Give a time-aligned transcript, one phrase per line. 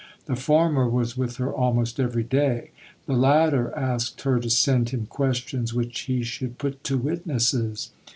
[0.25, 2.71] The former was with her almost every day;
[3.05, 7.91] the latter asked her to send him questions which he should put to witnesses.